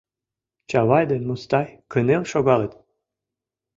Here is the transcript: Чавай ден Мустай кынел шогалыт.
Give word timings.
Чавай 0.69 1.03
ден 1.11 1.21
Мустай 1.29 1.67
кынел 1.91 2.23
шогалыт. 2.31 2.73